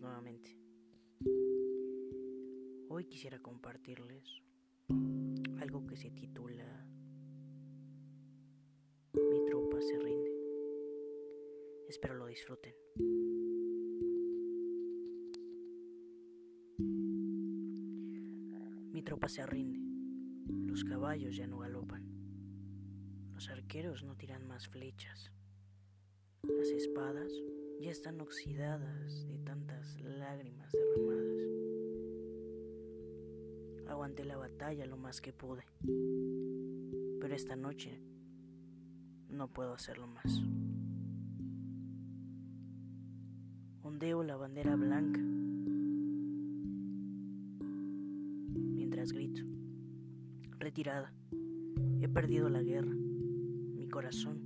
[0.00, 0.56] nuevamente.
[2.88, 4.42] Hoy quisiera compartirles
[5.60, 6.86] algo que se titula
[9.14, 10.30] Mi tropa se rinde.
[11.88, 12.74] Espero lo disfruten.
[18.92, 19.80] Mi tropa se rinde.
[20.66, 22.04] Los caballos ya no galopan.
[23.34, 25.32] Los arqueros no tiran más flechas.
[26.42, 27.32] Las espadas
[27.80, 31.46] ya están oxidadas de tantas lágrimas derramadas.
[33.88, 35.64] Aguanté la batalla lo más que pude,
[37.20, 38.00] pero esta noche
[39.28, 40.42] no puedo hacerlo más.
[43.82, 45.20] Ondeo la bandera blanca
[48.74, 49.42] mientras grito,
[50.58, 51.12] retirada,
[52.00, 54.45] he perdido la guerra, mi corazón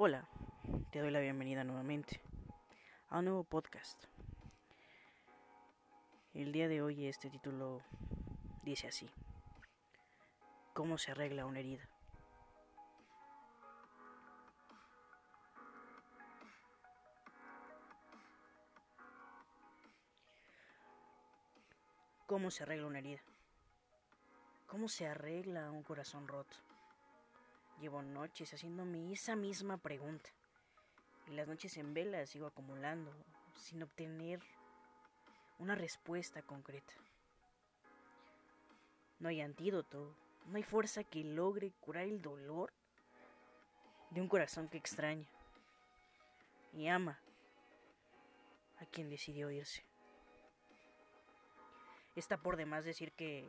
[0.00, 0.28] Hola,
[0.92, 2.20] te doy la bienvenida nuevamente
[3.08, 4.04] a un nuevo podcast.
[6.34, 7.82] El día de hoy este título
[8.62, 9.10] dice así.
[10.72, 11.88] ¿Cómo se arregla una herida?
[22.28, 23.22] ¿Cómo se arregla una herida?
[24.68, 26.67] ¿Cómo se arregla un corazón roto?
[27.80, 30.30] Llevo noches haciéndome esa misma pregunta.
[31.28, 33.12] Y las noches en vela sigo acumulando
[33.54, 34.40] sin obtener
[35.58, 36.92] una respuesta concreta.
[39.20, 40.14] No hay antídoto,
[40.46, 42.72] no hay fuerza que logre curar el dolor
[44.10, 45.28] de un corazón que extraña
[46.72, 47.20] y ama
[48.78, 49.84] a quien decidió irse.
[52.16, 53.48] Está por demás decir que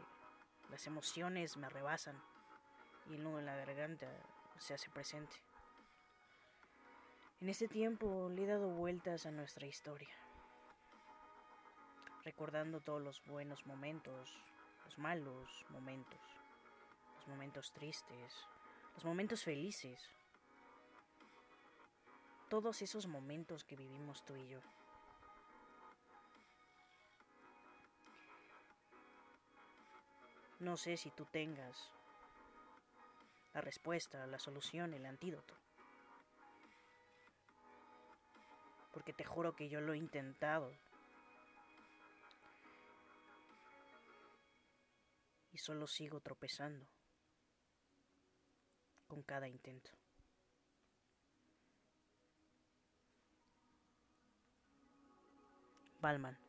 [0.69, 2.21] las emociones me rebasan
[3.09, 4.07] y el nudo en la garganta
[4.59, 5.35] se hace presente.
[7.41, 10.13] En este tiempo le he dado vueltas a nuestra historia,
[12.23, 14.29] recordando todos los buenos momentos,
[14.85, 16.19] los malos momentos,
[17.17, 18.45] los momentos tristes,
[18.95, 20.09] los momentos felices,
[22.49, 24.59] todos esos momentos que vivimos tú y yo.
[30.59, 31.89] No sé si tú tengas
[33.53, 35.55] la respuesta, la solución, el antídoto.
[38.93, 40.71] Porque te juro que yo lo he intentado.
[45.51, 46.85] Y solo sigo tropezando
[49.07, 49.91] con cada intento.
[56.01, 56.48] Balman.